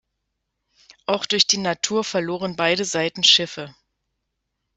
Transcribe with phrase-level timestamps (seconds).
[1.05, 3.75] Auch durch die Natur verloren beide Seiten Schiffe.